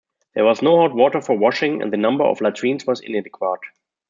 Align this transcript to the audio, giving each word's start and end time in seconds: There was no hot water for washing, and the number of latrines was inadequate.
There 0.33 0.45
was 0.45 0.63
no 0.63 0.77
hot 0.79 0.95
water 0.95 1.21
for 1.21 1.37
washing, 1.37 1.79
and 1.83 1.93
the 1.93 1.97
number 1.97 2.23
of 2.23 2.41
latrines 2.41 2.87
was 2.87 3.01
inadequate. 3.01 3.59